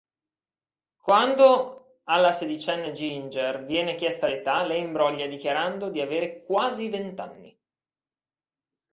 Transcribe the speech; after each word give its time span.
Quando 0.97 1.99
alla 2.05 2.31
sedicenne 2.31 2.89
Ginger 2.91 3.63
viene 3.65 3.93
chiesta 3.93 4.25
l'età, 4.25 4.63
lei 4.63 4.81
imbroglia, 4.81 5.27
dichiarando 5.27 5.91
di 5.91 6.01
avere 6.01 6.43
"quasi" 6.43 6.89
vent'anni. 6.89 7.55